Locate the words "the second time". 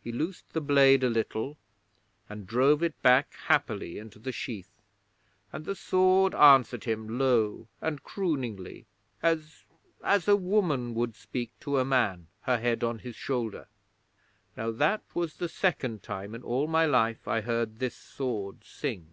15.36-16.34